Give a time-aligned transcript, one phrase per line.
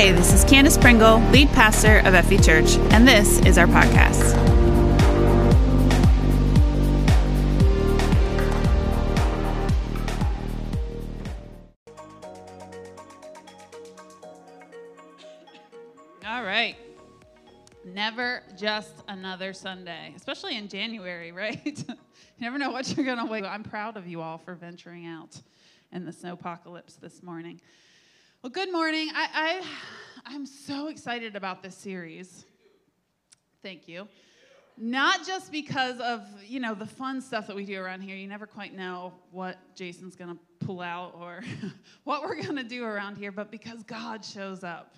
[0.00, 4.34] Hey, this is Candace Pringle, lead pastor of FV Church, and this is our podcast.
[16.26, 16.76] All right.
[17.84, 21.60] Never just another Sunday, especially in January, right?
[21.62, 21.94] you
[22.40, 23.44] never know what you're going to wait.
[23.44, 25.38] I'm proud of you all for venturing out
[25.92, 27.60] in the snow apocalypse this morning.
[28.42, 29.10] Well, good morning.
[29.14, 29.62] I, I,
[30.24, 32.46] I'm so excited about this series.
[33.62, 34.08] Thank you.
[34.78, 38.16] Not just because of, you know, the fun stuff that we do around here.
[38.16, 41.42] You never quite know what Jason's going to pull out or
[42.04, 44.94] what we're going to do around here, but because God shows up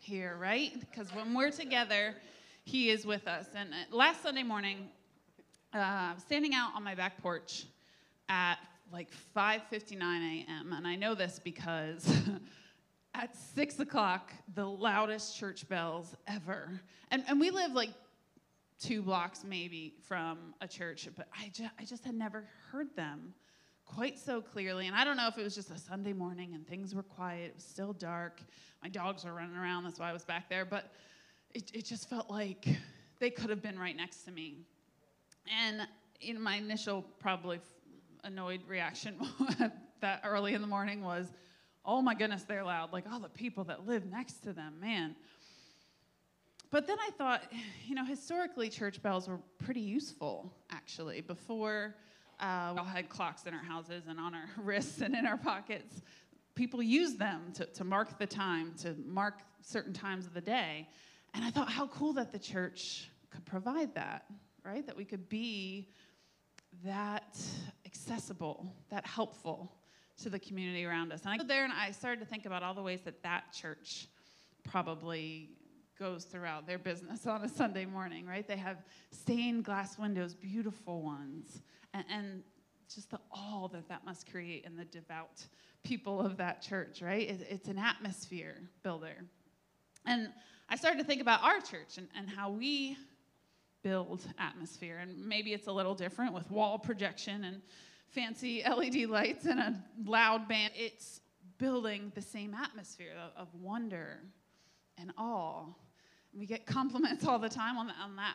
[0.00, 0.72] here, right?
[0.80, 2.16] Because when we're together,
[2.64, 3.46] He is with us.
[3.54, 4.88] And uh, last Sunday morning,
[5.72, 7.64] uh, standing out on my back porch
[8.28, 8.56] at
[8.92, 10.72] like 5:59 a.m.
[10.72, 12.12] And I know this because
[13.14, 16.80] at six o'clock, the loudest church bells ever.
[17.10, 17.90] And, and we live like
[18.80, 23.34] two blocks maybe from a church, but I, ju- I just had never heard them
[23.84, 24.86] quite so clearly.
[24.86, 27.48] And I don't know if it was just a Sunday morning and things were quiet,
[27.50, 28.40] it was still dark.
[28.82, 30.64] My dogs were running around, that's why I was back there.
[30.64, 30.92] But
[31.54, 32.66] it, it just felt like
[33.18, 34.56] they could have been right next to me.
[35.64, 35.86] And
[36.20, 37.60] in my initial, probably
[38.24, 39.16] annoyed reaction
[40.00, 41.32] that early in the morning was,
[41.84, 42.92] oh my goodness, they're loud.
[42.92, 45.16] Like all the people that live next to them, man.
[46.70, 47.42] But then I thought,
[47.86, 51.20] you know, historically, church bells were pretty useful, actually.
[51.20, 51.94] Before
[52.40, 55.36] uh, we all had clocks in our houses and on our wrists and in our
[55.36, 56.02] pockets,
[56.54, 60.88] people used them to, to mark the time, to mark certain times of the day.
[61.34, 64.26] And I thought, how cool that the church could provide that,
[64.64, 64.86] right?
[64.86, 65.88] That we could be
[66.84, 67.38] that
[67.86, 69.72] accessible, that helpful
[70.18, 71.22] to the community around us.
[71.22, 73.52] And I go there and I started to think about all the ways that that
[73.52, 74.08] church
[74.64, 75.50] probably
[75.98, 78.46] goes throughout their business on a Sunday morning, right?
[78.46, 78.78] They have
[79.10, 81.62] stained glass windows, beautiful ones,
[81.94, 82.42] and, and
[82.92, 85.46] just the all that that must create in the devout
[85.82, 87.28] people of that church, right?
[87.28, 89.24] It, it's an atmosphere builder.
[90.06, 90.28] And
[90.68, 92.96] I started to think about our church and, and how we
[93.82, 94.98] build atmosphere.
[94.98, 97.62] And maybe it's a little different with wall projection and
[98.12, 99.74] fancy LED lights and a
[100.04, 100.72] loud band.
[100.76, 101.20] It's
[101.58, 104.20] building the same atmosphere of, of wonder
[104.98, 105.66] and awe.
[106.32, 108.34] We get compliments all the time on, the, on that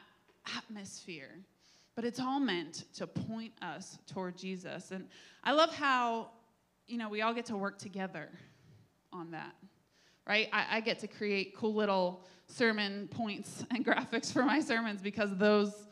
[0.57, 1.39] atmosphere.
[1.95, 4.91] But it's all meant to point us toward Jesus.
[4.91, 5.07] And
[5.43, 6.29] I love how,
[6.85, 8.29] you know, we all get to work together
[9.11, 9.55] on that,
[10.27, 10.47] right?
[10.53, 15.35] I, I get to create cool little sermon points and graphics for my sermons because
[15.37, 15.87] those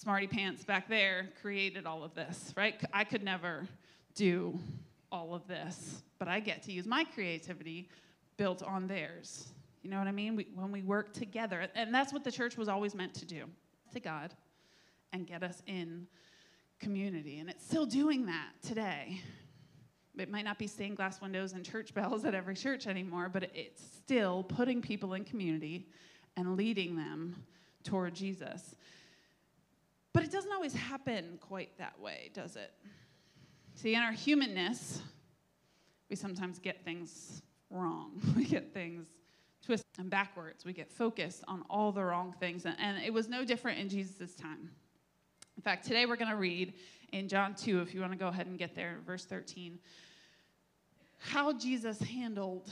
[0.00, 2.82] smarty pants back there created all of this, right?
[2.90, 3.68] I could never
[4.14, 4.58] do
[5.12, 7.90] all of this, but I get to use my creativity
[8.38, 9.48] built on theirs.
[9.82, 10.36] You know what I mean?
[10.36, 13.44] We, when we work together, and that's what the church was always meant to do
[13.92, 14.32] to God
[15.12, 16.06] and get us in
[16.78, 17.38] community.
[17.40, 19.20] And it's still doing that today.
[20.16, 23.50] It might not be stained glass windows and church bells at every church anymore, but
[23.54, 25.88] it's still putting people in community
[26.38, 27.36] and leading them
[27.84, 28.74] toward Jesus.
[30.12, 32.72] But it doesn't always happen quite that way, does it?
[33.74, 35.02] See, in our humanness,
[36.08, 38.20] we sometimes get things wrong.
[38.36, 39.06] We get things
[39.64, 40.64] twisted and backwards.
[40.64, 42.64] We get focused on all the wrong things.
[42.66, 44.70] And it was no different in Jesus' time.
[45.56, 46.74] In fact, today we're going to read
[47.12, 49.78] in John 2, if you want to go ahead and get there, verse 13,
[51.18, 52.70] how Jesus handled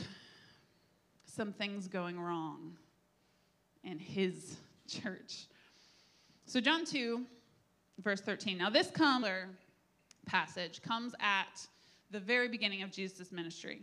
[1.26, 2.76] some things going wrong
[3.84, 4.56] in his
[4.88, 5.46] church.
[6.48, 7.26] So, John 2,
[8.02, 8.56] verse 13.
[8.56, 9.50] Now, this comer
[10.24, 11.66] passage comes at
[12.10, 13.82] the very beginning of Jesus' ministry.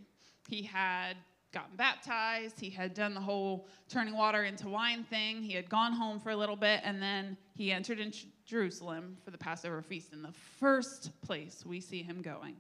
[0.49, 1.13] He had
[1.53, 5.93] gotten baptized, he had done the whole turning water into wine thing, he had gone
[5.93, 10.11] home for a little bit, and then he entered into Jerusalem for the Passover feast.
[10.11, 12.55] And the first place we see him going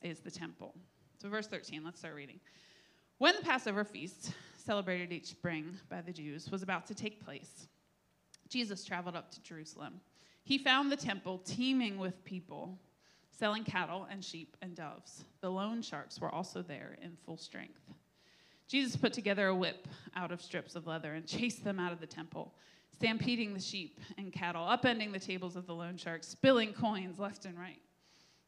[0.00, 0.74] is the temple.
[1.20, 2.40] So, verse 13, let's start reading.
[3.18, 7.66] When the Passover feast, celebrated each spring by the Jews, was about to take place,
[8.50, 10.00] Jesus traveled up to Jerusalem.
[10.42, 12.78] He found the temple teeming with people
[13.30, 15.24] selling cattle and sheep and doves.
[15.40, 17.80] The loan sharks were also there in full strength.
[18.68, 22.00] Jesus put together a whip out of strips of leather and chased them out of
[22.00, 22.54] the temple,
[22.92, 27.46] stampeding the sheep and cattle, upending the tables of the loan sharks, spilling coins left
[27.46, 27.80] and right.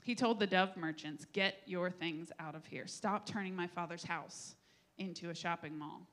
[0.04, 2.86] He told the dove merchants, Get your things out of here.
[2.86, 4.56] Stop turning my father's house
[4.98, 6.06] into a shopping mall.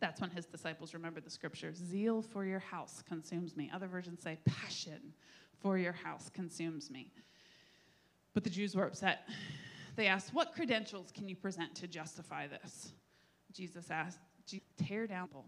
[0.00, 3.70] That's when his disciples remembered the scripture Zeal for your house consumes me.
[3.72, 5.12] Other versions say, Passion
[5.60, 7.10] for your house consumes me.
[8.34, 9.28] But the Jews were upset.
[9.96, 12.92] They asked, What credentials can you present to justify this?
[13.52, 14.20] Jesus asked,
[14.76, 15.40] tear down, the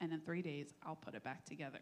[0.00, 1.78] and in three days I'll put it back together.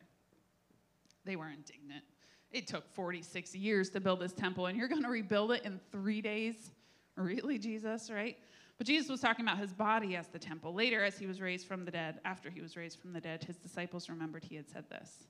[1.24, 2.04] They were indignant.
[2.50, 5.80] It took 46 years to build this temple, and you're going to rebuild it in
[5.90, 6.70] three days?
[7.16, 8.36] Really, Jesus, right?
[8.82, 10.74] But Jesus was talking about his body as the temple.
[10.74, 13.44] Later, as he was raised from the dead, after he was raised from the dead,
[13.44, 15.28] his disciples remembered he had said this.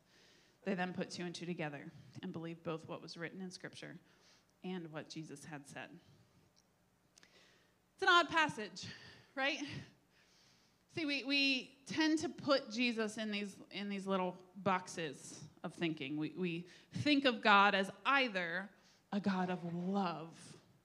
[0.64, 3.98] They then put two and two together and believed both what was written in Scripture
[4.64, 5.90] and what Jesus had said.
[7.92, 8.86] It's an odd passage,
[9.34, 9.58] right?
[10.94, 16.16] See, we, we tend to put Jesus in these, in these little boxes of thinking.
[16.16, 16.68] We, we
[17.00, 18.70] think of God as either
[19.12, 20.30] a God of love,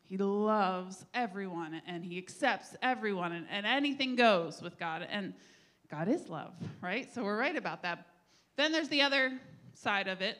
[0.08, 5.06] He loves everyone and He accepts everyone, and, and anything goes with God.
[5.10, 5.34] And
[5.92, 7.14] God is love, right?
[7.14, 8.08] So we're right about that.
[8.56, 9.38] Then there's the other
[9.74, 10.38] side of it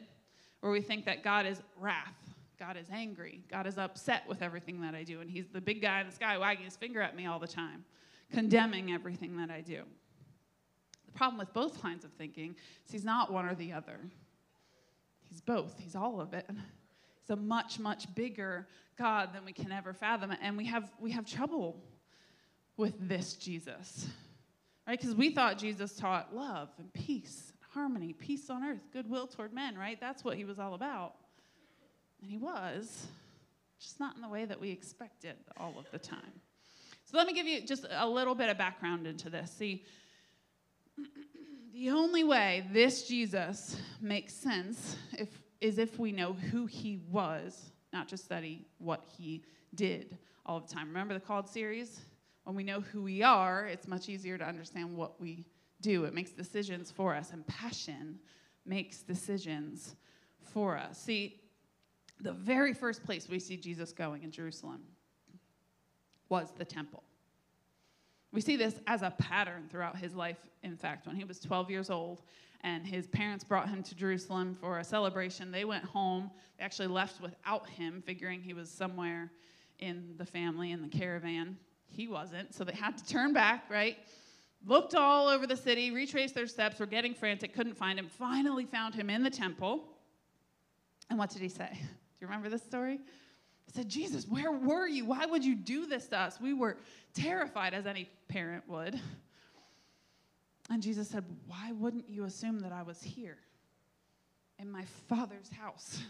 [0.62, 2.16] where we think that God is wrath.
[2.58, 3.42] God is angry.
[3.52, 5.20] God is upset with everything that I do.
[5.20, 7.48] And he's the big guy in the sky wagging his finger at me all the
[7.48, 7.84] time,
[8.32, 9.84] condemning everything that I do.
[11.06, 12.56] The problem with both kinds of thinking
[12.86, 14.00] is he's not one or the other.
[15.30, 16.50] He's both, he's all of it.
[17.28, 20.34] He's a much, much bigger God than we can ever fathom.
[20.42, 21.84] And we have, we have trouble
[22.78, 24.08] with this Jesus,
[24.88, 25.00] right?
[25.00, 29.78] Because we thought Jesus taught love and peace harmony, peace on earth, goodwill toward men,
[29.78, 30.00] right?
[30.00, 31.16] That's what he was all about.
[32.22, 33.08] And he was,
[33.80, 36.42] just not in the way that we expected all of the time.
[37.06, 39.52] So let me give you just a little bit of background into this.
[39.52, 39.84] See,
[41.74, 45.30] the only way this Jesus makes sense if,
[45.62, 49.44] is if we know who he was, not just study what he
[49.76, 50.88] did all the time.
[50.88, 52.00] Remember the called series?
[52.44, 55.46] When we know who we are, it's much easier to understand what we
[55.82, 56.06] do.
[56.06, 58.20] It makes decisions for us, and passion
[58.66, 59.96] makes decisions
[60.40, 60.98] for us.
[60.98, 61.42] See,
[62.22, 64.82] the very first place we see Jesus going in Jerusalem
[66.30, 67.04] was the temple.
[68.32, 70.38] We see this as a pattern throughout his life.
[70.64, 72.22] In fact, when he was 12 years old
[72.62, 76.30] and his parents brought him to Jerusalem for a celebration, they went home.
[76.58, 79.32] They actually left without him, figuring he was somewhere
[79.80, 81.58] in the family, in the caravan.
[81.86, 83.98] He wasn't, so they had to turn back, right?
[84.66, 88.66] looked all over the city, retraced their steps, were getting frantic, couldn't find him, finally
[88.66, 89.84] found him in the temple.
[91.10, 91.70] And what did he say?
[91.72, 91.78] Do
[92.22, 93.00] you remember this story?
[93.68, 95.06] He said, Jesus, where were you?
[95.06, 96.40] Why would you do this to us?
[96.42, 96.78] We were
[97.14, 99.00] terrified, as any parent would.
[100.70, 103.38] And Jesus said, Why wouldn't you assume that I was here
[104.60, 106.02] in my Father's house?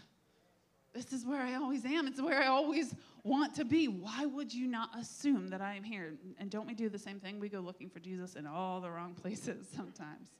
[0.94, 2.06] This is where I always am.
[2.06, 3.88] It's where I always want to be.
[3.88, 6.14] Why would you not assume that I am here?
[6.38, 7.38] And don't we do the same thing?
[7.38, 10.30] We go looking for Jesus in all the wrong places sometimes.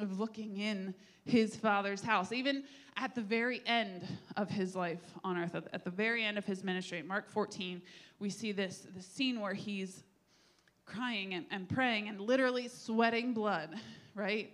[0.00, 0.94] Of looking in
[1.24, 2.64] his father's house, even
[2.96, 4.06] at the very end
[4.36, 7.82] of his life on earth, at the very end of his ministry, Mark 14,
[8.18, 10.04] we see this, this scene where he's
[10.86, 13.74] crying and, and praying and literally sweating blood,
[14.14, 14.52] right?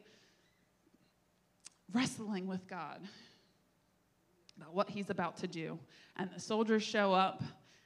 [1.93, 3.01] Wrestling with God
[4.57, 5.79] about what he's about to do.
[6.17, 7.43] And the soldiers show up,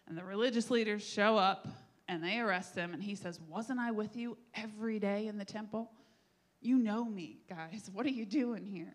[0.08, 1.69] and the religious leaders show up,
[2.08, 2.94] and they arrest him.
[2.94, 5.90] And he says, Wasn't I with you every day in the temple?
[6.62, 7.91] You know me, guys.
[7.93, 8.94] What are you doing here?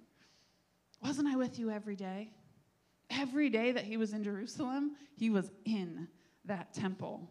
[1.03, 2.31] Wasn't I with you every day?
[3.09, 6.07] Every day that he was in Jerusalem, he was in
[6.45, 7.29] that temple.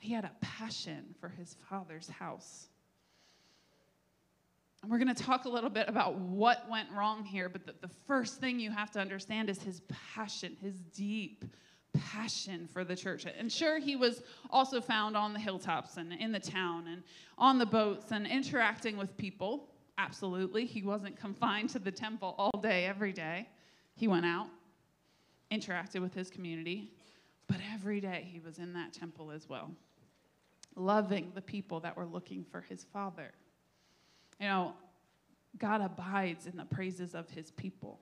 [0.00, 2.68] He had a passion for his father's house.
[4.82, 7.74] And we're going to talk a little bit about what went wrong here, but the,
[7.80, 9.80] the, first thing you have to understand is his
[10.12, 11.44] passion, his deep
[11.94, 13.26] passion for the church.
[13.26, 17.02] And sure, he was also found on the hilltops and in the town and
[17.38, 19.68] on the boats and interacting with people.
[19.98, 20.64] Absolutely.
[20.64, 23.48] He wasn't confined to the temple all day, every day.
[23.94, 24.48] He went out,
[25.50, 26.90] interacted with his community,
[27.46, 29.70] but every day he was in that temple as well,
[30.76, 33.32] loving the people that were looking for his father.
[34.40, 34.72] You know,
[35.58, 38.00] God abides in the praises of his people.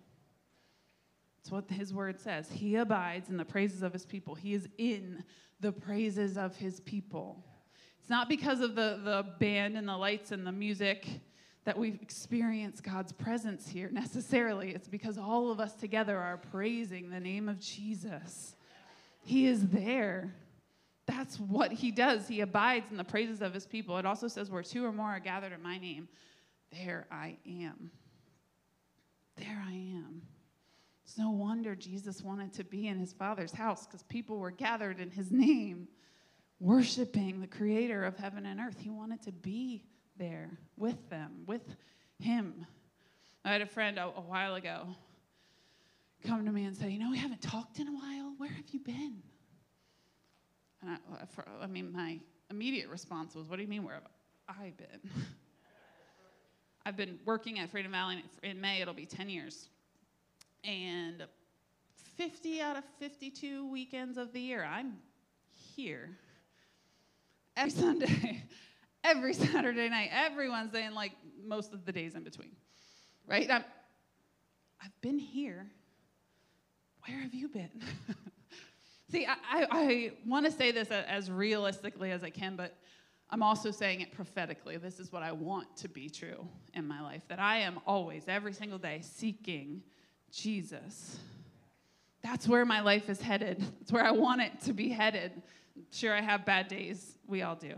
[1.41, 2.51] That's what his word says.
[2.51, 4.35] He abides in the praises of his people.
[4.35, 5.25] He is in
[5.61, 7.43] the praises of his people.
[7.99, 11.07] It's not because of the, the band and the lights and the music
[11.65, 14.71] that we experience God's presence here necessarily.
[14.71, 18.55] It's because all of us together are praising the name of Jesus.
[19.23, 20.35] He is there.
[21.07, 22.29] That's what he does.
[22.29, 23.97] He abides in the praises of his people.
[23.99, 26.09] It also says, Where two or more are gathered in my name,
[26.71, 27.91] there I am.
[29.37, 30.23] There I am.
[31.11, 35.01] It's no wonder Jesus wanted to be in his Father's house because people were gathered
[35.01, 35.89] in his name,
[36.61, 38.77] worshiping the creator of heaven and earth.
[38.79, 39.83] He wanted to be
[40.17, 41.75] there with them, with
[42.21, 42.65] him.
[43.45, 44.87] I had a friend a, a while ago
[46.25, 48.35] come to me and say, You know, we haven't talked in a while.
[48.39, 49.17] Where have you been?
[50.81, 53.95] And I, uh, for, I mean, my immediate response was, What do you mean, where
[53.95, 54.07] have
[54.49, 55.11] I been?
[56.87, 59.71] I've been working at Freedom Valley in May, it'll be 10 years.
[60.65, 61.27] And
[62.17, 64.99] 50 out of 52 weekends of the year, I'm
[65.75, 66.11] here.
[67.57, 68.45] Every Sunday,
[69.03, 71.13] every Saturday night, every Wednesday, and like
[71.45, 72.53] most of the days in between.
[73.27, 73.51] Right?
[73.51, 73.65] I'm,
[74.83, 75.67] I've been here.
[77.07, 77.71] Where have you been?
[79.11, 82.77] See, I, I, I want to say this as realistically as I can, but
[83.31, 84.77] I'm also saying it prophetically.
[84.77, 88.25] This is what I want to be true in my life that I am always,
[88.29, 89.83] every single day, seeking
[90.33, 91.19] Jesus.
[92.23, 93.65] That's where my life is headed.
[93.79, 95.43] That's where I want it to be headed.
[95.91, 97.17] Sure, I have bad days.
[97.27, 97.75] We all do.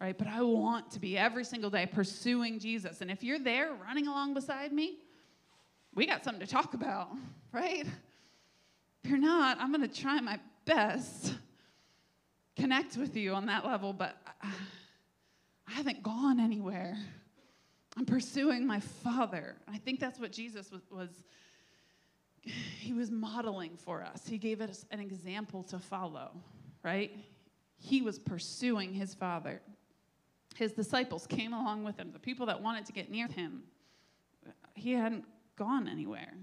[0.00, 0.16] Right?
[0.16, 3.00] But I want to be every single day pursuing Jesus.
[3.00, 4.98] And if you're there running along beside me,
[5.94, 7.08] we got something to talk about,
[7.52, 7.86] right?
[9.04, 11.34] If you're not, I'm going to try my best
[12.56, 14.48] connect with you on that level, but I,
[15.66, 16.96] haven't gone anywhere.
[17.96, 19.56] I'm pursuing my Father.
[19.66, 21.08] I think that's what Jesus was, was
[22.44, 24.26] he was modeling for us.
[24.26, 26.30] He gave us an example to follow,
[26.82, 27.10] right?
[27.76, 29.60] He was pursuing his Father.
[30.56, 33.62] His disciples came along with him, the people that wanted to get near him.
[34.74, 35.24] He hadn't
[35.56, 36.34] gone anywhere.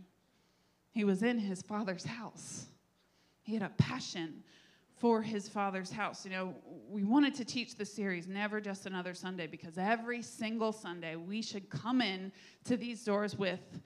[0.92, 2.66] He was in his Father's house.
[3.44, 4.44] He had a passion
[5.02, 6.24] for his father's house.
[6.26, 6.56] You know,
[6.88, 11.42] we wanted to teach the series Never Just Another Sunday because every single Sunday we
[11.42, 12.32] should come in
[12.66, 13.80] to these doors with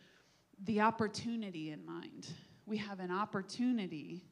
[0.63, 2.27] the opportunity in mind.
[2.65, 4.23] We have an opportunity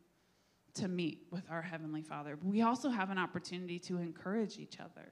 [0.76, 2.38] to meet with our Heavenly Father.
[2.44, 5.12] We also have an opportunity to encourage each other,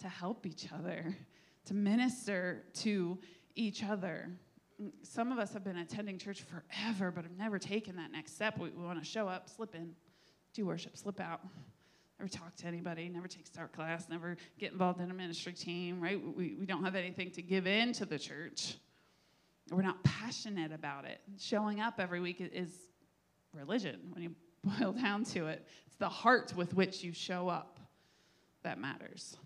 [0.00, 1.16] to help each other,
[1.66, 3.18] to minister to
[3.56, 4.30] each other.
[5.02, 8.58] Some of us have been attending church forever, but have never taken that next step.
[8.58, 9.92] We, we want to show up, slip in,
[10.54, 11.40] do worship, slip out,
[12.20, 16.00] never talk to anybody, never take start class, never get involved in a ministry team,
[16.00, 16.20] right?
[16.36, 18.76] We, we don't have anything to give in to the church
[19.70, 21.20] we're not passionate about it.
[21.38, 22.70] Showing up every week is
[23.52, 24.30] religion when you
[24.64, 25.66] boil down to it.
[25.86, 27.80] It's the heart with which you show up
[28.62, 29.36] that matters.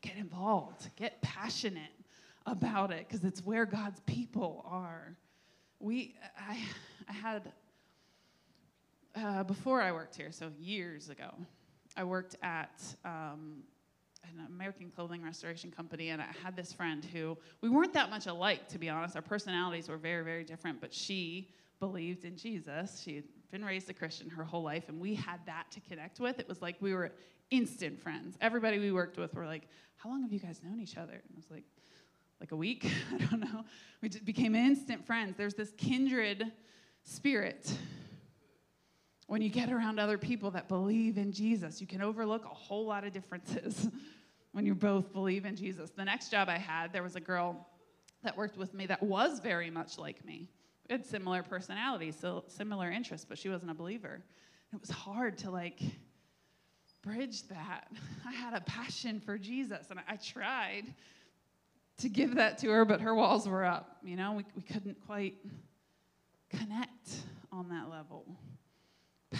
[0.00, 1.92] Get involved, get passionate
[2.46, 5.16] about it because it's where God's people are.
[5.80, 6.58] We, I,
[7.08, 7.52] I had,
[9.14, 11.30] uh, before I worked here, so years ago,
[11.96, 13.62] I worked at um,
[14.28, 18.26] an American clothing restoration company, and I had this friend who we weren't that much
[18.26, 19.16] alike, to be honest.
[19.16, 21.50] Our personalities were very, very different, but she
[21.80, 23.02] believed in Jesus.
[23.04, 26.20] She had been raised a Christian her whole life, and we had that to connect
[26.20, 26.38] with.
[26.40, 27.12] It was like we were
[27.50, 28.36] instant friends.
[28.40, 31.22] Everybody we worked with were like, "How long have you guys known each other?" And
[31.32, 31.64] I was like,
[32.40, 32.90] "Like a week?
[33.12, 33.64] I don't know."
[34.00, 35.36] We just became instant friends.
[35.36, 36.52] There's this kindred
[37.04, 37.76] spirit
[39.26, 42.86] when you get around other people that believe in Jesus, you can overlook a whole
[42.86, 43.88] lot of differences
[44.52, 45.90] when you both believe in Jesus.
[45.90, 47.66] The next job I had, there was a girl
[48.22, 50.48] that worked with me that was very much like me.
[50.88, 54.22] We had similar personalities, so similar interests, but she wasn't a believer.
[54.72, 55.80] It was hard to like
[57.02, 57.88] bridge that.
[58.26, 60.84] I had a passion for Jesus, and I tried
[61.98, 63.98] to give that to her, but her walls were up.
[64.02, 65.36] You know, we, we couldn't quite
[66.50, 68.26] connect on that level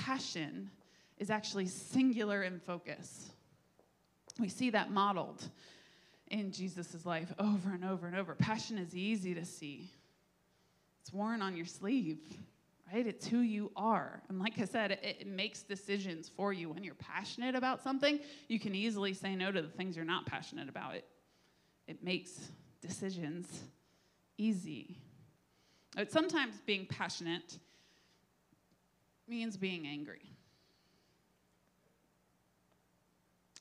[0.04, 0.70] passion
[1.18, 3.30] is actually singular in focus.
[4.38, 5.48] We see that modeled
[6.28, 8.34] in Jesus' life over and over and over.
[8.34, 9.90] Passion is easy to see,
[11.00, 12.18] it's worn on your sleeve,
[12.92, 13.06] right?
[13.06, 14.22] It's who you are.
[14.28, 16.70] And like I said, it, it, makes decisions for you.
[16.70, 18.18] When you're passionate about something,
[18.48, 20.96] you can easily say no to the things you're not passionate about.
[20.96, 21.04] It,
[21.86, 23.46] it makes decisions
[24.38, 24.98] easy.
[25.94, 27.58] But sometimes being passionate
[29.28, 30.30] means being angry.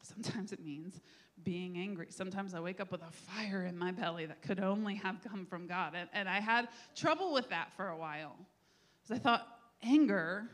[0.01, 0.99] Sometimes it means
[1.43, 2.07] being angry.
[2.09, 5.45] Sometimes I wake up with a fire in my belly that could only have come
[5.45, 5.93] from God.
[5.95, 8.35] And, and I had trouble with that for a while.
[9.01, 9.47] Because I thought,
[9.81, 10.45] anger,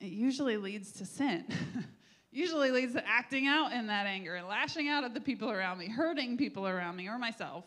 [0.00, 1.44] it usually leads to sin.
[2.32, 5.78] usually leads to acting out in that anger and lashing out at the people around
[5.78, 7.64] me, hurting people around me or myself.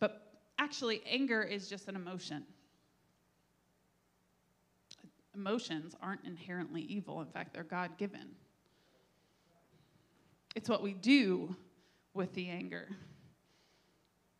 [0.00, 2.44] But actually, anger is just an emotion
[5.36, 7.20] emotions aren't inherently evil.
[7.20, 8.34] In fact, they're God given.
[10.54, 11.54] It's what we do
[12.14, 12.88] with the anger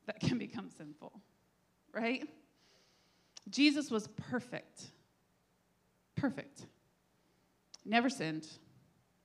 [0.07, 1.13] that can become sinful,
[1.93, 2.27] right?
[3.51, 4.83] Jesus was perfect.
[6.17, 6.63] Perfect.
[7.85, 8.49] Never sinned,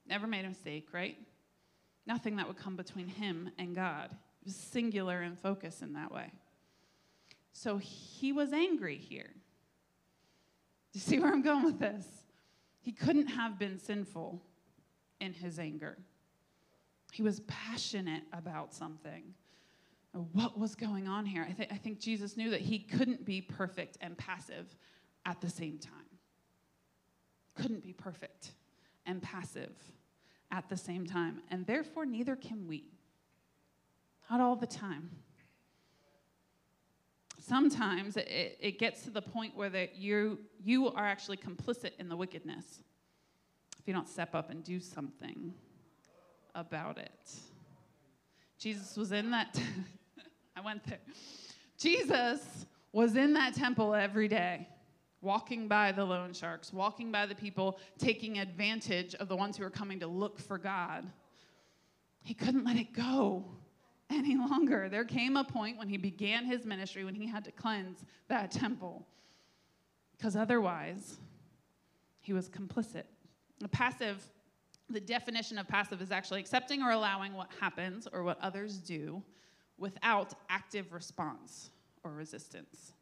[0.05, 1.17] never made a mistake, right?
[2.05, 4.09] Nothing that would come between him and God.
[4.39, 6.31] He was singular in focus in that way.
[7.53, 9.31] So he was angry here.
[10.91, 12.05] Do you see where I'm going with this?
[12.81, 14.41] He couldn't have been sinful
[15.19, 15.98] in his anger.
[17.12, 19.33] He was passionate about something.
[20.33, 21.45] What was going on here?
[21.48, 24.75] I, th- I think Jesus knew that he couldn't be perfect and passive
[25.25, 25.93] at the same time.
[27.55, 28.51] Couldn't be perfect
[29.05, 29.71] and passive
[30.51, 31.41] at the same time.
[31.50, 32.83] And therefore, neither can we.
[34.29, 35.12] Not all the time.
[37.41, 42.07] Sometimes it, it gets to the point where that you, you are actually complicit in
[42.07, 42.79] the wickedness
[43.79, 45.51] if you don't step up and do something
[46.53, 47.33] about it.
[48.60, 49.63] Jesus was in that, t-
[50.55, 51.00] I went there.
[51.79, 54.67] Jesus was in that temple every day,
[55.21, 59.63] walking by the loan sharks, walking by the people taking advantage of the ones who
[59.63, 61.07] were coming to look for God.
[62.21, 63.45] He couldn't let it go
[64.11, 64.89] any longer.
[64.89, 68.51] There came a point when he began his ministry when he had to cleanse that
[68.51, 69.07] temple,
[70.17, 71.17] because otherwise,
[72.19, 73.03] he was complicit.
[73.59, 74.27] The passive
[74.91, 79.21] the definition of passive is actually accepting or allowing what happens or what others do
[79.77, 81.71] without active response
[82.03, 82.93] or resistance.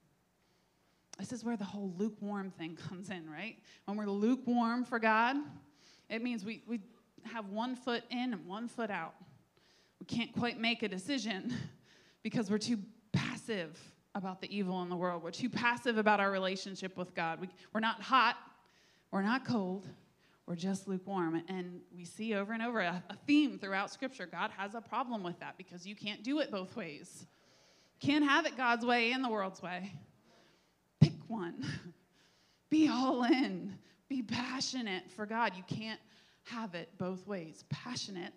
[1.18, 3.58] This is where the whole lukewarm thing comes in, right?
[3.86, 5.36] When we're lukewarm for God,
[6.10, 6.80] it means we, we
[7.26, 9.16] have one foot in and one foot out.
[10.00, 11.54] We can't quite make a decision
[12.24, 12.80] because we're too
[13.12, 13.80] passive
[14.16, 15.24] about the evil in the world.
[15.24, 17.40] We're too passive about our relationship with God.
[17.40, 18.38] We, we're not hot,
[19.12, 19.88] we're not cold,
[20.46, 21.44] we're just lukewarm.
[21.48, 24.26] And we see over and over a, a, theme throughout Scripture.
[24.26, 27.28] God has a problem with that because you can't do it both ways.
[28.00, 29.94] Can't have it God's way and the world's way.
[31.00, 31.66] Pick one.
[32.70, 33.78] Be all in.
[34.10, 35.54] Be passionate for God.
[35.56, 36.00] You can't
[36.46, 37.64] have it both ways.
[37.70, 38.34] Passionate,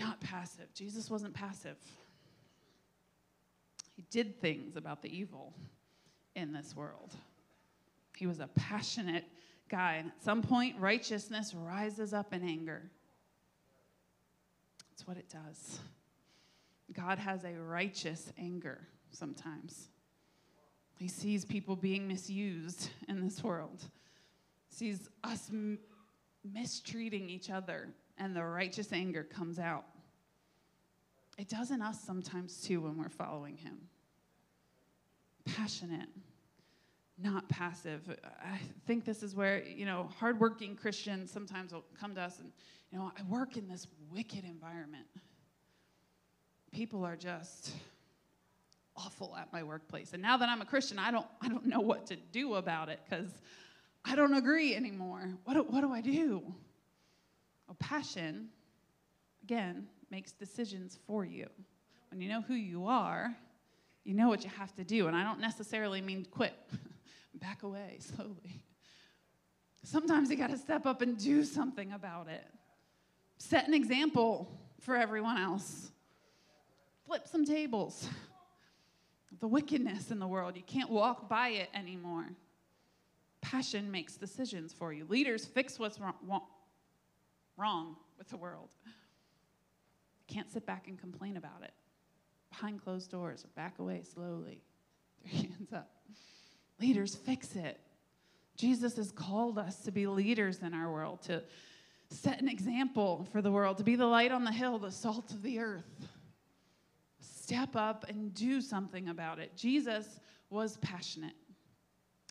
[0.00, 0.72] not passive.
[0.74, 1.76] Jesus wasn't passive.
[3.94, 5.52] He did things about the evil
[6.34, 7.14] in this world.
[8.16, 9.24] He was a passionate
[9.68, 9.94] guy.
[9.94, 12.82] And at some point, righteousness rises up in anger.
[14.90, 15.78] That's what it does.
[16.92, 19.88] God has a righteous anger sometimes.
[20.98, 23.82] He sees people being misused in this world,
[24.68, 25.78] sees us m-
[26.44, 29.84] mistreating each other, and the righteous anger comes out.
[31.40, 33.78] It does in us sometimes too when we're following Him.
[35.44, 36.08] Passionate
[37.22, 38.16] not passive.
[38.42, 42.50] I think this is where, you know, hardworking Christians sometimes will come to us and,
[42.90, 45.06] you know, I work in this wicked environment.
[46.72, 47.72] People are just
[48.96, 50.12] awful at my workplace.
[50.12, 52.88] And now that I'm a Christian, I don't, I don't know what to do about
[52.88, 53.30] it because
[54.04, 55.34] I don't agree anymore.
[55.44, 56.42] What do, what do I do?
[57.66, 58.48] Well, passion,
[59.42, 61.46] again, makes decisions for you.
[62.10, 63.34] When you know who you are,
[64.04, 65.06] you know what you have to do.
[65.06, 66.54] And I don't necessarily mean quit.
[67.34, 68.62] back away slowly.
[69.82, 72.46] Sometimes you got to step up and do something about it.
[73.38, 74.48] Set an example
[74.80, 75.90] for everyone else.
[77.06, 78.08] Flip some tables.
[79.40, 82.26] The wickedness in the world, you can't walk by it anymore.
[83.40, 85.06] Passion makes decisions for you.
[85.06, 86.42] Leaders fix what's wrong,
[87.56, 88.68] wrong with the world.
[90.32, 91.72] Can't sit back and complain about it.
[92.50, 94.62] Behind closed doors, or back away slowly.
[95.24, 95.90] Their hands up.
[96.80, 97.80] Leaders, fix it.
[98.56, 101.42] Jesus has called us to be leaders in our world, to
[102.10, 105.30] set an example for the world, to be the light on the hill, the salt
[105.30, 106.08] of the earth.
[107.20, 109.56] Step up and do something about it.
[109.56, 111.34] Jesus was passionate.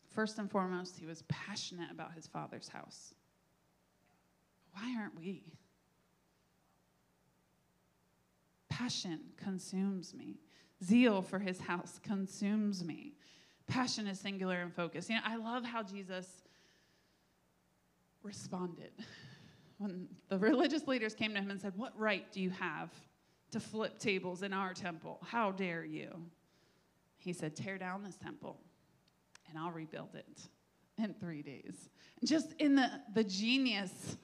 [0.10, 3.14] First and foremost, he was passionate about his father's house.
[4.74, 5.44] Why aren't we?
[8.80, 10.38] Passion consumes me.
[10.82, 13.14] Zeal for his house consumes me.
[13.68, 15.10] Passion is singular and focused.
[15.10, 16.26] You know, I love how Jesus
[18.24, 18.92] responded
[19.80, 22.90] when the religious leaders came to him and said, What right do you have
[23.52, 25.20] to flip tables in our temple?
[25.28, 26.10] How dare you?
[27.18, 28.62] He said, Tear down this temple
[29.50, 30.40] and I'll rebuild it
[30.98, 31.90] in three days.
[32.24, 34.16] Just in the, the genius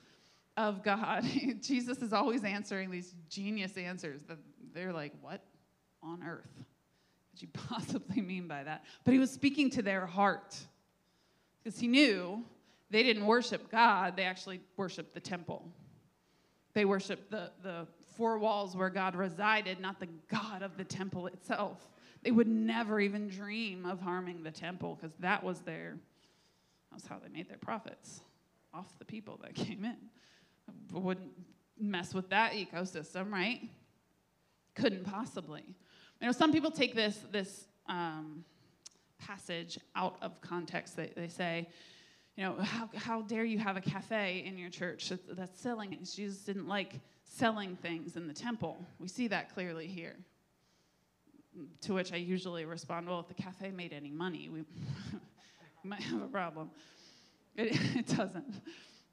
[0.57, 1.25] of God,
[1.61, 4.37] Jesus is always answering these genius answers that
[4.73, 5.41] they're like, What
[6.01, 6.65] on earth?
[7.35, 8.85] could you possibly mean by that?
[9.03, 10.57] But he was speaking to their heart
[11.63, 12.43] because he knew
[12.89, 15.67] they didn't worship God, they actually worshiped the temple.
[16.73, 17.87] They worshiped the, the
[18.17, 21.87] four walls where God resided, not the God of the temple itself.
[22.21, 25.97] They would never even dream of harming the temple because that was their,
[26.89, 28.21] that was how they made their profits
[28.73, 29.97] off the people that came in.
[30.91, 31.31] Wouldn't
[31.79, 33.61] mess with that ecosystem, right?
[34.75, 35.63] Couldn't possibly.
[36.21, 38.45] You know, some people take this, this um,
[39.17, 40.95] passage out of context.
[40.95, 41.67] They, they say,
[42.35, 46.13] you know, how, how dare you have a cafe in your church that's selling things?
[46.13, 48.77] Jesus didn't like selling things in the temple.
[48.99, 50.15] We see that clearly here.
[51.81, 54.63] To which I usually respond, well, if the cafe made any money, we
[55.83, 56.71] might have a problem.
[57.55, 58.61] It, it doesn't.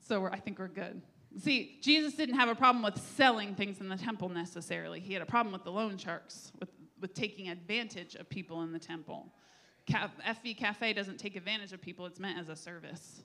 [0.09, 1.01] So I think we're good.
[1.41, 5.01] See, Jesus didn't have a problem with selling things in the temple necessarily.
[5.01, 6.69] He had a problem with the loan sharks, with,
[7.01, 9.33] with taking advantage of people in the temple.
[9.91, 13.23] FV Cafe doesn't take advantage of people, it's meant as a service.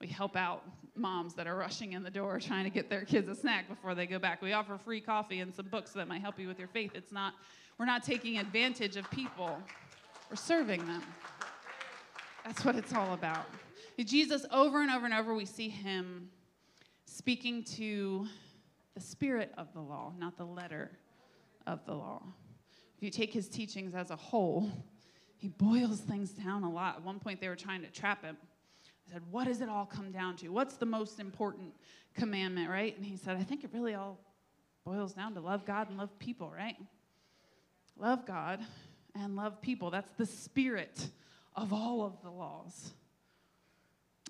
[0.00, 0.64] We help out
[0.96, 3.94] moms that are rushing in the door trying to get their kids a snack before
[3.94, 4.40] they go back.
[4.40, 6.92] We offer free coffee and some books that might help you with your faith.
[6.94, 7.34] It's not,
[7.78, 9.58] we're not taking advantage of people,
[10.30, 11.02] we're serving them.
[12.44, 13.44] That's what it's all about.
[13.98, 16.30] Jesus, over and over and over, we see him
[17.10, 18.26] speaking to
[18.94, 20.92] the spirit of the law, not the letter
[21.66, 22.22] of the law.
[22.96, 24.70] If you take his teachings as a whole,
[25.36, 26.96] he boils things down a lot.
[26.96, 28.36] At one point, they were trying to trap him.
[29.08, 30.48] I said, What does it all come down to?
[30.50, 31.72] What's the most important
[32.14, 32.96] commandment, right?
[32.96, 34.18] And he said, I think it really all
[34.84, 36.76] boils down to love God and love people, right?
[37.96, 38.60] Love God
[39.20, 39.90] and love people.
[39.90, 41.08] That's the spirit
[41.56, 42.92] of all of the laws.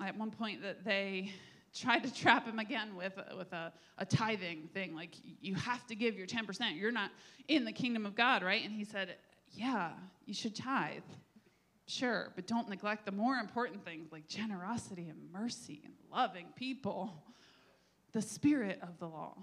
[0.02, 1.32] At one point, that they
[1.74, 4.94] tried to trap him again with, with a, a tithing thing.
[4.94, 6.78] Like, you have to give your 10%.
[6.78, 7.10] You're not
[7.48, 8.64] in the kingdom of God, right?
[8.64, 9.16] And he said,
[9.52, 9.90] Yeah,
[10.26, 11.02] you should tithe.
[11.86, 17.24] Sure, but don't neglect the more important things like generosity and mercy and loving people.
[18.12, 19.36] The spirit of the law,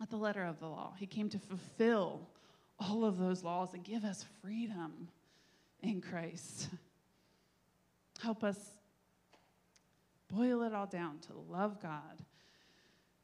[0.00, 0.94] not the letter of the law.
[0.98, 2.20] He came to fulfill
[2.78, 5.08] all of those laws and give us freedom
[5.82, 6.68] in Christ.
[8.20, 8.58] Help us
[10.28, 12.22] boil it all down to love God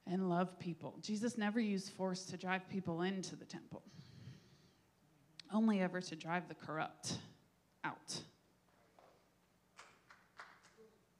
[0.06, 0.98] and love people.
[1.02, 3.82] Jesus never used force to drive people into the temple,
[5.52, 7.18] only ever to drive the corrupt
[7.84, 8.20] out.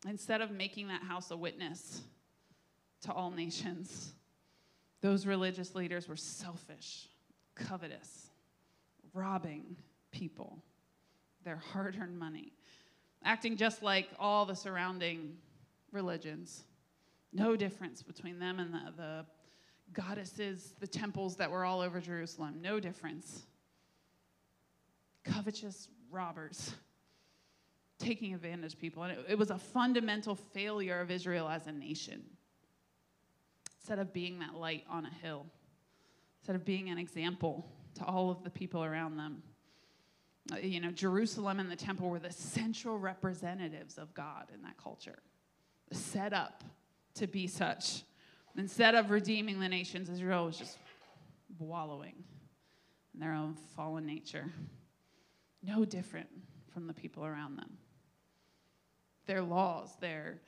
[0.07, 2.03] Instead of making that house a witness
[3.03, 4.13] to all nations,
[5.01, 7.09] those religious leaders were selfish,
[7.55, 8.31] covetous,
[9.15, 9.77] robbing
[10.11, 10.59] people,
[11.45, 12.53] their hard earned money,
[13.25, 15.37] acting just like all the surrounding
[15.93, 16.65] religions.
[17.33, 19.27] No difference between them and the, the
[19.93, 22.59] goddesses, the temples that were all over Jerusalem.
[22.61, 23.47] No difference.
[25.25, 26.75] Covetous robbers
[27.99, 29.03] taking advantage of people.
[29.05, 32.23] And it, it was a fundamental failure of Israel as a nation.
[33.79, 35.47] Instead of being that light on a hill,
[36.41, 39.43] instead of being an example to all of the people around them.
[40.53, 44.77] Uh, you know, Jerusalem and the temple were the central representatives of God in that
[44.77, 45.19] culture
[45.91, 46.65] set up
[47.15, 48.03] to be such.
[48.57, 50.79] Instead of redeeming the nations, Israel was just
[51.59, 52.15] wallowing
[53.15, 54.51] in their own fallen nature.
[55.63, 56.29] No different
[56.73, 57.79] from the people around them.
[59.27, 60.41] Their laws, their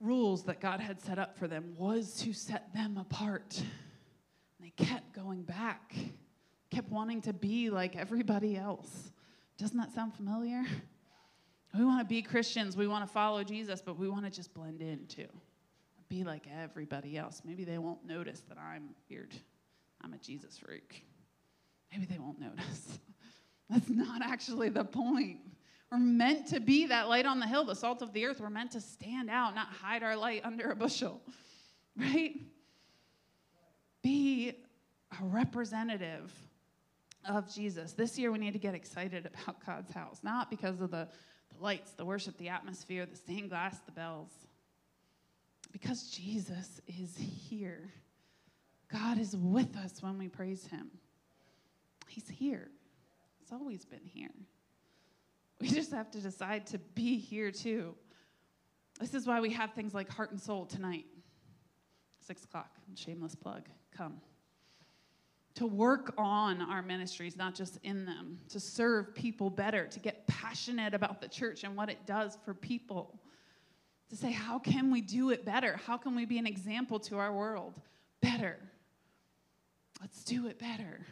[0.00, 3.58] rules that God had set up for them was to set them apart.
[3.58, 3.66] And
[4.62, 5.94] they kept going back,
[6.70, 9.10] kept wanting to be like everybody else.
[9.58, 10.64] Doesn't that sound familiar?
[11.76, 14.52] We want to be Christians, we want to follow Jesus, but we want to just
[14.52, 15.28] blend in too.
[16.08, 17.42] Be like everybody else.
[17.44, 19.32] Maybe they won't notice that I'm weird.
[20.02, 21.04] I'm a Jesus freak.
[21.92, 22.98] Maybe they won't notice.
[23.70, 25.38] That's not actually the point.
[25.90, 28.40] We're meant to be that light on the hill, the salt of the earth.
[28.40, 31.20] We're meant to stand out, not hide our light under a bushel,
[31.96, 32.34] right?
[34.02, 34.52] Be
[35.12, 36.32] a representative
[37.28, 37.92] of Jesus.
[37.92, 41.08] This year, we need to get excited about God's house, not because of the
[41.60, 44.30] lights, the worship, the atmosphere, the stained glass, the bells.
[45.72, 47.92] Because Jesus is here.
[48.92, 50.90] God is with us when we praise Him.
[52.08, 52.68] He's here.
[53.38, 54.30] He's always been here.
[55.60, 57.94] We just have to decide to be here too.
[58.98, 61.04] This is why we have things like Heart and Soul tonight.
[62.26, 63.68] Six o'clock, shameless plug.
[63.96, 64.20] Come
[65.54, 70.26] to work on our ministries, not just in them, to serve people better, to get
[70.26, 73.20] passionate about the church and what it does for people,
[74.08, 75.78] to say, how can we do it better?
[75.86, 77.74] How can we be an example to our world
[78.20, 78.58] better?
[80.00, 81.06] Let's do it better.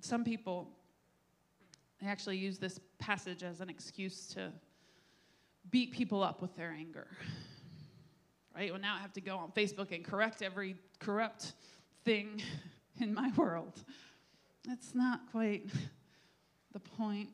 [0.00, 0.68] Some people,
[2.00, 4.52] they actually use this passage as an excuse to
[5.70, 7.08] beat people up with their anger
[8.58, 8.72] right?
[8.72, 11.52] Well, now I have to go on Facebook and correct every corrupt
[12.04, 12.42] thing
[13.00, 13.84] in my world.
[14.66, 15.70] That's not quite
[16.72, 17.28] the point.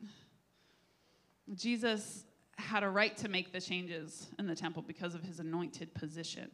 [1.55, 2.25] Jesus
[2.59, 6.51] had a right to make the changes in the temple because of his anointed position.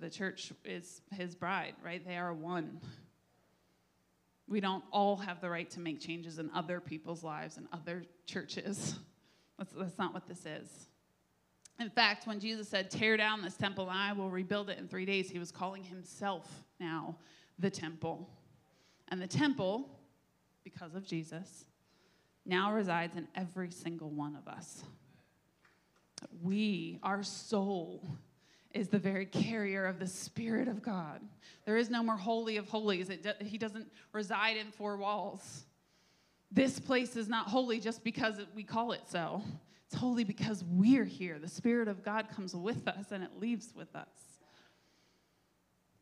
[0.00, 2.04] The church is his bride, right?
[2.04, 2.80] They are one.
[4.48, 8.04] We don't all have the right to make changes in other people's lives and other
[8.26, 8.96] churches.
[9.58, 10.88] That's, that's not what this is.
[11.80, 14.88] In fact, when Jesus said, Tear down this temple and I will rebuild it in
[14.88, 17.16] three days, he was calling himself now
[17.58, 18.28] the temple.
[19.08, 19.88] And the temple,
[20.64, 21.64] because of Jesus,
[22.46, 24.84] now resides in every single one of us.
[26.40, 28.06] We, our soul,
[28.74, 31.20] is the very carrier of the Spirit of God.
[31.64, 33.10] There is no more holy of holies.
[33.40, 35.64] He doesn't reside in four walls.
[36.50, 39.42] This place is not holy just because we call it so.
[39.92, 41.38] It's holy because we're here.
[41.38, 44.08] The Spirit of God comes with us and it leaves with us.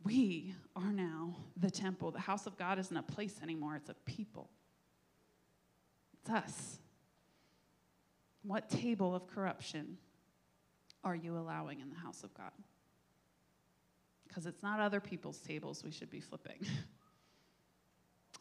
[0.05, 2.13] We are now the temple.
[2.13, 4.49] The house of God isn't a place anymore, it's a people.
[6.15, 6.79] It's us.
[8.45, 9.99] What table of corruption
[11.03, 12.53] are you allowing in the house of God?
[14.29, 16.65] Because it's not other people's tables we should be flipping.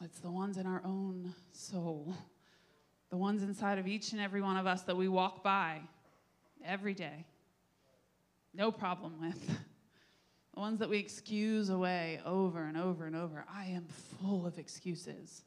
[0.02, 2.16] It's the ones in our own soul,
[3.10, 5.82] the ones inside of each and every one of us that we walk by
[6.64, 7.26] every day.
[8.54, 9.58] No problem with.
[10.56, 13.46] The ones that we excuse away over and over and over.
[13.50, 13.86] I am
[14.20, 15.44] full of excuses.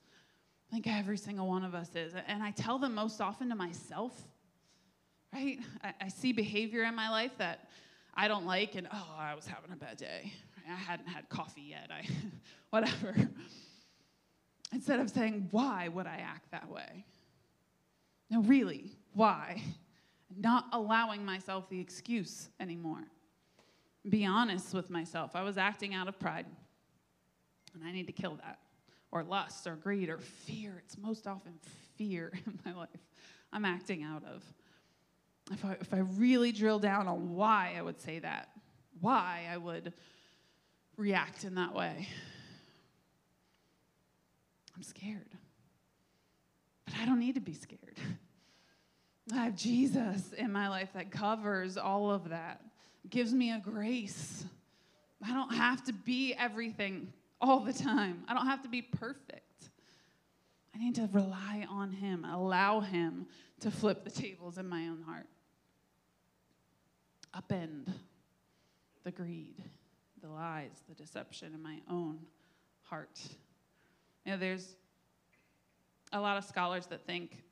[0.71, 2.15] I think every single one of us is.
[2.29, 4.15] And I tell them most often to myself
[5.33, 5.59] right?
[5.83, 7.69] I, I, see behavior in my life that
[8.15, 10.33] I don't like, and oh, I was having a bad day.
[10.69, 11.91] I hadn't had coffee yet.
[11.91, 12.07] I,
[12.71, 13.15] whatever.
[14.73, 17.05] Instead of saying, why would I act that way?
[18.33, 19.63] No, really, why?
[20.35, 23.05] Not allowing myself the excuse anymore.
[24.09, 25.37] Be honest with myself.
[25.37, 26.47] I was acting out of pride,
[27.75, 28.59] and I need to kill that.
[29.11, 30.83] Or lust, or greed, or fear.
[30.83, 31.53] It's most often
[31.99, 32.89] fear in my life
[33.53, 34.43] I'm acting out of
[35.51, 38.49] if I, if I really drill down on why I would say that,
[39.01, 39.93] why I would
[40.97, 42.09] react in that way,
[44.75, 45.29] I'm scared.
[46.87, 47.99] But I don't need to be scared.
[49.33, 52.61] I have Jesus in my life that covers all of that,
[53.09, 54.45] gives me a grace.
[55.25, 59.71] I don't have to be everything all the time, I don't have to be perfect.
[60.75, 63.27] I need to rely on Him, allow Him
[63.61, 65.27] to flip the tables in my own heart
[67.35, 67.89] upend
[69.05, 69.57] the greed,
[70.23, 72.19] the lies, the deception in my own
[72.83, 73.21] heart.
[74.25, 74.77] You know, there's
[76.13, 77.43] a lot of scholars that think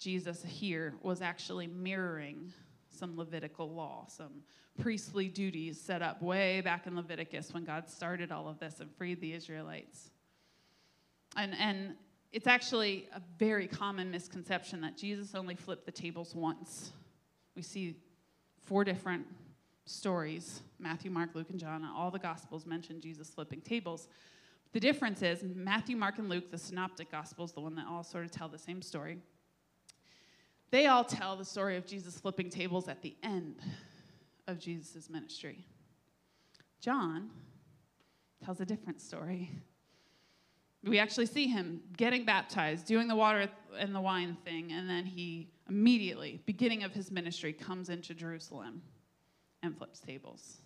[0.00, 2.52] Jesus here was actually mirroring
[2.88, 4.42] some Levitical law, some
[4.80, 8.90] priestly duties set up way back in Leviticus when God started all of this and
[8.90, 10.10] freed the Israelites.
[11.36, 11.94] And, and
[12.32, 16.92] it's actually a very common misconception that Jesus only flipped the tables once.
[17.54, 17.96] We see
[18.64, 19.26] four different
[19.84, 21.84] stories Matthew, Mark, Luke, and John.
[21.84, 24.08] All the Gospels mention Jesus flipping tables.
[24.72, 28.24] The difference is Matthew, Mark, and Luke, the synoptic Gospels, the one that all sort
[28.24, 29.18] of tell the same story,
[30.70, 33.56] they all tell the story of Jesus flipping tables at the end
[34.46, 35.66] of Jesus' ministry.
[36.80, 37.30] John
[38.44, 39.50] tells a different story.
[40.82, 45.04] We actually see him getting baptized, doing the water and the wine thing, and then
[45.04, 48.82] he immediately, beginning of his ministry, comes into Jerusalem
[49.62, 50.58] and flips tables.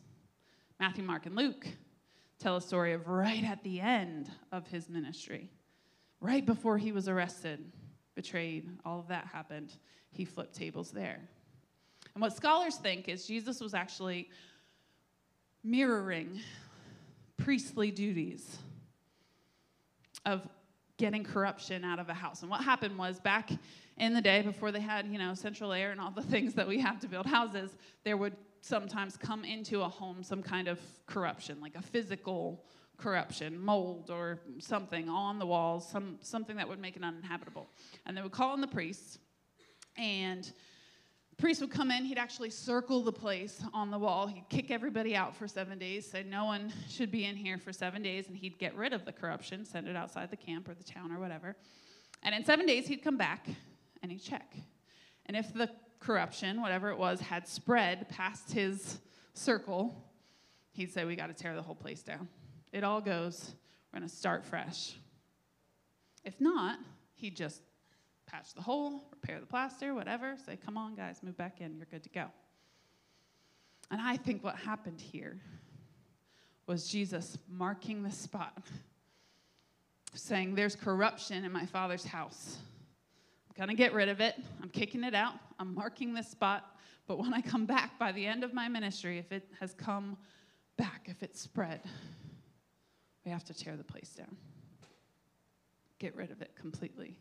[0.79, 1.67] Matthew, Mark, and Luke
[2.39, 5.51] tell a story of right at the end of his ministry,
[6.21, 7.73] right before he was arrested,
[8.15, 9.73] betrayed, all of that happened.
[10.11, 11.21] He flipped tables there.
[12.15, 14.29] And what scholars think is Jesus was actually
[15.63, 16.41] mirroring
[17.37, 18.59] priestly duties
[20.25, 20.47] of
[20.97, 22.43] getting corruption out of a house.
[22.43, 23.51] And what happened was back
[23.99, 26.69] in the day before they had, you know, central air and all the things that
[26.69, 30.79] we have to build houses, there would sometimes come into a home some kind of
[31.07, 32.65] corruption, like a physical
[32.97, 37.69] corruption, mold or something on the walls, some something that would make it uninhabitable.
[38.07, 39.19] And they would call in the priests
[39.97, 40.53] and
[41.37, 44.29] the priest would come in, he'd actually circle the place on the wall.
[44.29, 47.73] He'd kick everybody out for seven days, say no one should be in here for
[47.73, 50.75] seven days, and he'd get rid of the corruption, send it outside the camp or
[50.75, 51.57] the town or whatever.
[52.23, 53.49] And in seven days, he'd come back
[54.01, 54.55] and he'd check.
[55.27, 59.01] And if the corruption, whatever it was, had spread past his
[59.33, 59.93] circle,
[60.73, 62.29] he'd say, We got to tear the whole place down.
[62.75, 63.53] It all goes.
[63.91, 64.97] We're going to start fresh.
[66.25, 66.79] If not,
[67.15, 67.63] he'd just
[68.27, 71.77] patch the hole, repair the plaster, whatever, say, Come on, guys, move back in.
[71.77, 72.27] You're good to go.
[73.91, 75.41] And I think what happened here
[76.67, 78.59] was Jesus marking the spot,
[80.15, 82.59] saying, There's corruption in my father's house
[83.57, 84.35] I'm gonna get rid of it.
[84.61, 85.35] I'm kicking it out.
[85.61, 86.77] I'm marking this spot.
[87.07, 90.17] But when I come back by the end of my ministry, if it has come
[90.77, 91.81] back, if it's spread,
[93.25, 94.37] we have to tear the place down.
[95.99, 97.17] Get rid of it completely.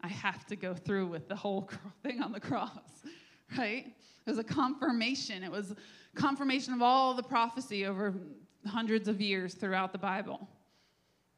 [0.00, 1.70] I have to go through with the whole
[2.02, 3.04] thing on the cross,
[3.58, 3.86] right?
[3.86, 5.44] It was a confirmation.
[5.44, 5.74] It was
[6.14, 8.14] confirmation of all the prophecy over
[8.66, 10.48] hundreds of years throughout the Bible.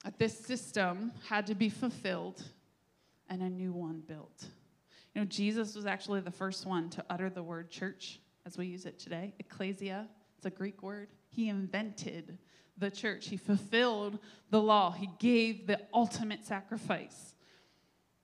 [0.05, 2.43] That this system had to be fulfilled
[3.29, 4.47] and a new one built.
[5.15, 8.67] You know, Jesus was actually the first one to utter the word church as we
[8.67, 9.33] use it today.
[9.39, 11.09] Ecclesia, it's a Greek word.
[11.31, 12.39] He invented
[12.79, 14.19] the church, he fulfilled
[14.51, 17.35] the law, he gave the ultimate sacrifice,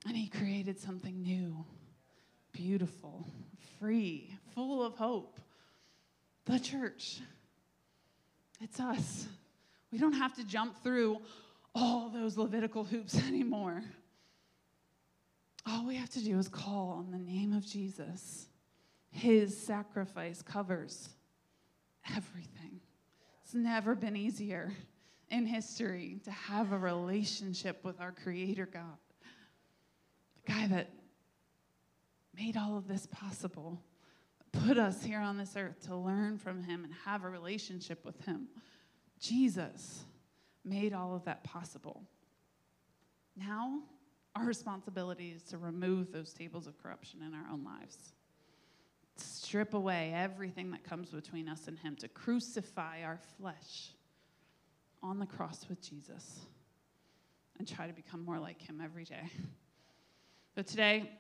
[0.07, 1.65] and he created something new,
[2.53, 3.27] beautiful,
[3.79, 5.41] free, full of hope.
[6.47, 7.21] The church.
[8.61, 9.27] It's us.
[9.93, 11.19] We don't have to jump through
[11.75, 13.83] all those Levitical hoops anymore.
[15.67, 18.47] All we have to do is call on the name of Jesus.
[19.11, 21.09] His sacrifice covers
[22.17, 22.81] everything.
[23.51, 24.73] It's never been easier
[25.29, 28.97] in history to have a relationship with our Creator God,
[30.47, 30.91] the guy that
[32.33, 33.83] made all of this possible,
[34.53, 38.25] put us here on this earth to learn from Him and have a relationship with
[38.25, 38.47] Him.
[39.19, 40.05] Jesus
[40.65, 42.05] made all of that possible.
[43.37, 43.81] Now,
[44.37, 48.13] our responsibility is to remove those tables of corruption in our own lives.
[49.51, 53.89] Strip away everything that comes between us and Him, to crucify our flesh
[55.03, 56.39] on the cross with Jesus
[57.59, 59.29] and try to become more like Him every day.
[60.55, 61.11] But today,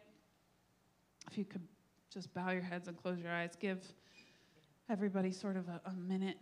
[1.28, 1.66] if you could
[2.14, 3.84] just bow your heads and close your eyes, give
[4.88, 6.38] everybody sort of a, a minute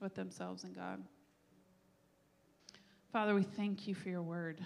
[0.00, 1.00] with themselves and God.
[3.12, 4.60] Father, we thank you for your word.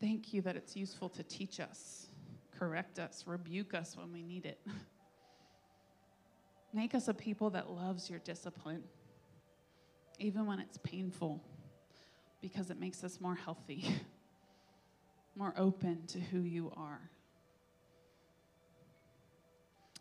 [0.00, 2.06] Thank you that it's useful to teach us,
[2.58, 4.60] correct us, rebuke us when we need it.
[6.74, 8.82] Make us a people that loves your discipline,
[10.18, 11.42] even when it's painful,
[12.42, 13.88] because it makes us more healthy,
[15.36, 17.00] more open to who you are.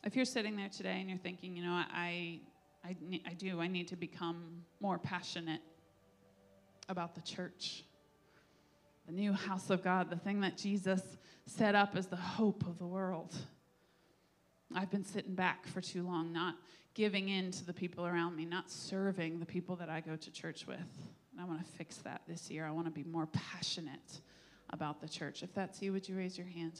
[0.03, 2.41] If you're sitting there today and you're thinking, you know, I,
[2.83, 5.61] I, I do, I need to become more passionate
[6.89, 7.85] about the church,
[9.05, 11.01] the new house of God, the thing that Jesus
[11.45, 13.35] set up as the hope of the world.
[14.73, 16.55] I've been sitting back for too long, not
[16.95, 20.31] giving in to the people around me, not serving the people that I go to
[20.31, 20.79] church with.
[21.31, 22.65] And I want to fix that this year.
[22.65, 24.21] I want to be more passionate
[24.71, 25.43] about the church.
[25.43, 26.79] If that's you, would you raise your hand?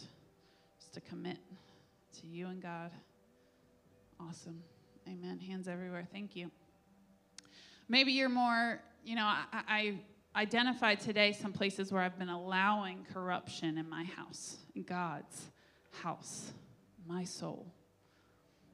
[0.79, 1.38] Just to commit
[2.21, 2.91] to you and God.
[4.19, 4.63] Awesome.
[5.07, 5.39] Amen.
[5.39, 6.07] Hands everywhere.
[6.11, 6.49] Thank you.
[7.88, 9.99] Maybe you're more you know, I, I
[10.36, 15.50] identified today some places where I've been allowing corruption in my house, in God's
[16.02, 16.52] house,
[17.08, 17.65] my soul.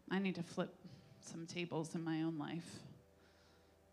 [0.09, 0.73] I need to flip
[1.21, 2.67] some tables in my own life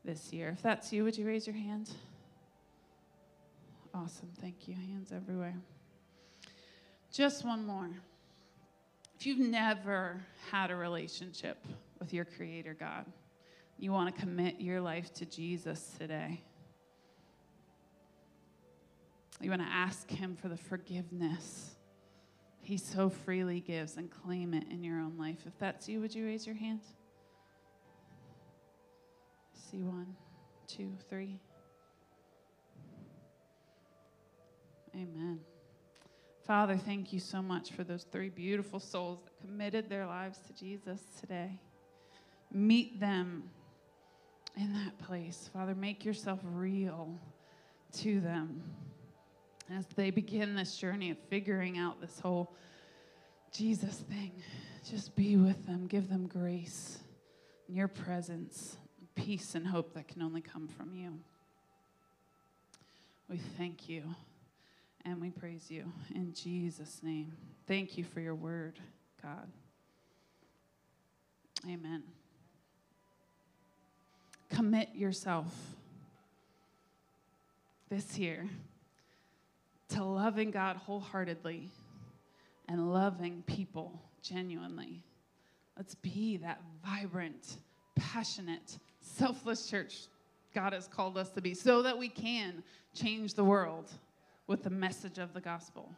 [0.04, 0.48] this year.
[0.50, 1.90] If that's you, would you raise your hand?
[3.94, 4.30] Awesome.
[4.40, 4.74] Thank you.
[4.74, 5.56] Hands everywhere.
[7.12, 7.90] Just one more.
[9.18, 11.58] If you've never had a relationship
[11.98, 13.04] with your Creator God,
[13.78, 16.40] you want to commit your life to Jesus today.
[19.40, 21.76] You want to ask Him for the forgiveness
[22.60, 25.38] He so freely gives and claim it in your own life.
[25.46, 26.80] If that's you, would you raise your hand?
[29.70, 30.16] See one,
[30.66, 31.38] two, three.
[34.94, 35.40] Amen.
[36.44, 40.52] Father, thank you so much for those three beautiful souls that committed their lives to
[40.54, 41.60] Jesus today.
[42.50, 43.44] Meet them
[44.56, 45.50] in that place.
[45.52, 47.20] Father, make yourself real
[47.92, 48.62] to them
[49.76, 52.54] as they begin this journey of figuring out this whole
[53.52, 54.32] Jesus thing.
[54.88, 56.98] Just be with them, give them grace,
[57.68, 58.76] your presence,
[59.14, 61.18] peace, and hope that can only come from you.
[63.28, 64.02] We thank you
[65.04, 67.32] and we praise you in Jesus' name.
[67.66, 68.78] Thank you for your word,
[69.22, 69.48] God.
[71.68, 72.02] Amen
[74.48, 75.46] commit yourself
[77.90, 78.48] this year
[79.90, 81.70] to loving God wholeheartedly
[82.68, 85.02] and loving people genuinely.
[85.76, 87.56] Let's be that vibrant,
[87.94, 90.08] passionate, selfless church
[90.54, 92.62] God has called us to be so that we can
[92.94, 93.90] change the world
[94.46, 95.90] with the message of the gospel.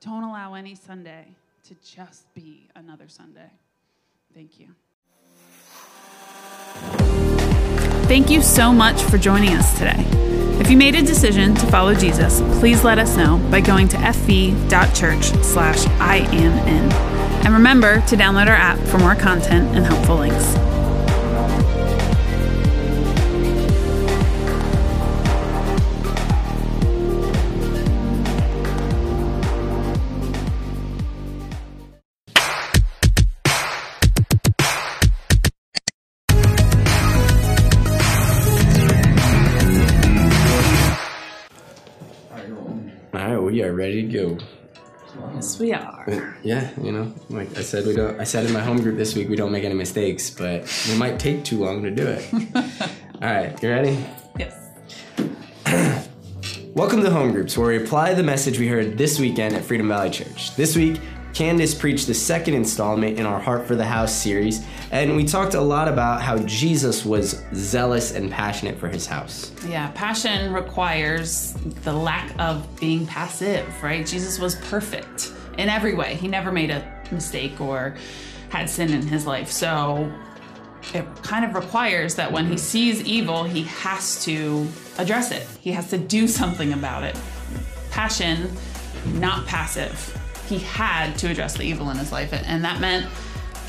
[0.00, 1.26] Don't allow any Sunday
[1.64, 3.50] to just be another Sunday.
[4.34, 4.68] Thank you.
[8.08, 10.02] Thank you so much for joining us today.
[10.58, 13.98] If you made a decision to follow Jesus, please let us know by going to
[13.98, 16.90] fv.church slash IAMN.
[17.44, 20.67] And remember to download our app for more content and helpful links.
[43.58, 44.38] We are ready to go.
[45.34, 46.04] Yes, we are.
[46.06, 48.20] But yeah, you know, like I said, we don't.
[48.20, 50.96] I said in my home group this week, we don't make any mistakes, but we
[50.96, 52.32] might take too long to do it.
[52.54, 54.06] All right, you ready?
[54.38, 54.54] Yes.
[56.74, 59.88] Welcome to Home Groups, where we apply the message we heard this weekend at Freedom
[59.88, 60.54] Valley Church.
[60.54, 61.00] This week,
[61.34, 65.54] Candace preached the second installment in our Heart for the House series, and we talked
[65.54, 69.52] a lot about how Jesus was zealous and passionate for his house.
[69.68, 71.52] Yeah, passion requires
[71.84, 74.04] the lack of being passive, right?
[74.06, 76.14] Jesus was perfect in every way.
[76.14, 77.96] He never made a mistake or
[78.48, 79.50] had sin in his life.
[79.50, 80.10] So
[80.94, 84.66] it kind of requires that when he sees evil, he has to
[84.96, 85.46] address it.
[85.60, 87.18] He has to do something about it.
[87.90, 88.50] Passion,
[89.14, 90.14] not passive.
[90.48, 93.06] He had to address the evil in his life, and that meant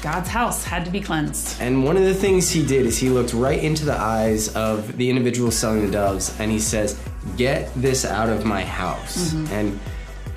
[0.01, 1.61] God's house had to be cleansed.
[1.61, 4.95] And one of the things he did is he looked right into the eyes of
[4.97, 6.99] the individual selling the doves and he says,
[7.35, 9.33] Get this out of my house.
[9.33, 9.53] Mm-hmm.
[9.53, 9.79] And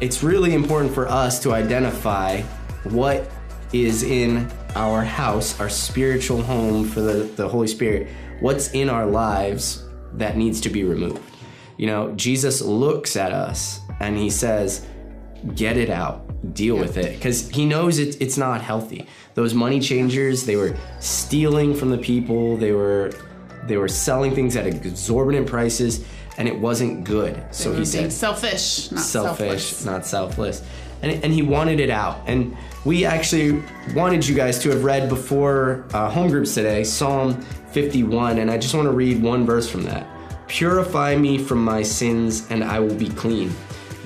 [0.00, 2.40] it's really important for us to identify
[2.82, 3.30] what
[3.72, 8.08] is in our house, our spiritual home for the, the Holy Spirit,
[8.40, 9.84] what's in our lives
[10.14, 11.22] that needs to be removed.
[11.76, 14.86] You know, Jesus looks at us and he says,
[15.54, 16.21] get it out
[16.52, 17.14] deal with it.
[17.14, 19.06] Because he knows it, it's not healthy.
[19.34, 22.56] Those money changers they were stealing from the people.
[22.56, 23.12] They were
[23.64, 26.04] they were selling things at exorbitant prices
[26.38, 27.42] and it wasn't good.
[27.54, 29.84] So he said selfish, not selfish selfless.
[29.84, 30.62] not selfless.
[31.02, 32.22] And, and he wanted it out.
[32.26, 33.62] And we actually
[33.94, 37.40] wanted you guys to have read before uh, home groups today psalm
[37.72, 40.06] 51 and i just want to read one verse from that.
[40.48, 43.52] Purify me from my sins and i will be clean.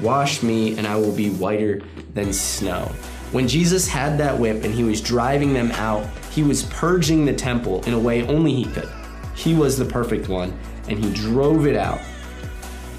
[0.03, 1.81] Wash me and i will be whiter
[2.17, 2.93] than snow
[3.31, 7.33] when jesus had that whip and he was driving them out he was purging the
[7.33, 8.89] temple in a way only he could
[9.37, 10.53] he was the perfect one
[10.89, 12.01] and he drove it out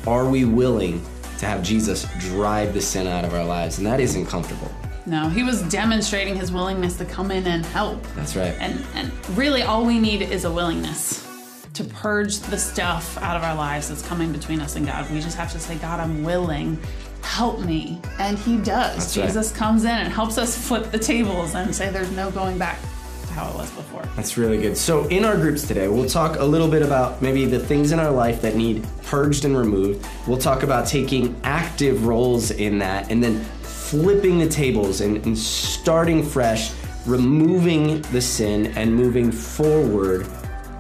[0.07, 1.03] are we willing
[1.39, 3.78] to have Jesus drive the sin out of our lives?
[3.78, 4.72] And that isn't comfortable.
[5.05, 8.01] No, he was demonstrating his willingness to come in and help.
[8.15, 8.55] That's right.
[8.59, 11.26] And and really all we need is a willingness
[11.74, 15.09] to purge the stuff out of our lives that's coming between us and God.
[15.11, 16.80] We just have to say, God, I'm willing.
[17.28, 17.99] Help me.
[18.19, 18.95] And he does.
[18.95, 19.28] That's right.
[19.28, 22.80] Jesus comes in and helps us flip the tables and say there's no going back
[23.28, 24.03] to how it was before.
[24.15, 24.78] That's really good.
[24.78, 27.99] So, in our groups today, we'll talk a little bit about maybe the things in
[27.99, 30.07] our life that need purged and removed.
[30.25, 35.38] We'll talk about taking active roles in that and then flipping the tables and, and
[35.38, 36.71] starting fresh,
[37.05, 40.25] removing the sin and moving forward,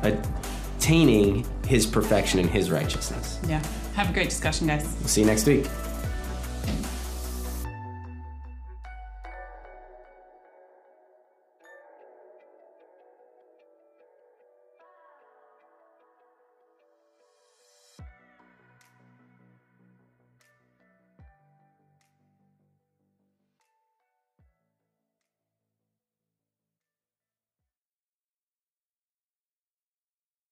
[0.01, 3.37] attaining his perfection and his righteousness.
[3.47, 3.61] Yeah.
[3.95, 4.83] Have a great discussion, guys.
[4.99, 5.67] We'll see you next week.